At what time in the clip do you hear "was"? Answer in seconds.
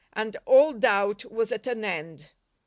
1.31-1.51